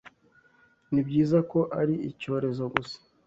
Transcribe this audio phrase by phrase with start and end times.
[0.91, 2.97] Nibyiza ko ari icyorezo gusa